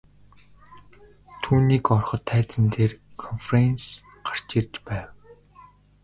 Түүнийг 1.41 1.85
ороход 1.95 2.21
тайзан 2.29 2.65
дээр 2.73 2.91
КОНФЕРАНСЬЕ 3.23 3.95
гарч 4.27 4.47
ирж 4.59 4.73
байв. 4.87 5.07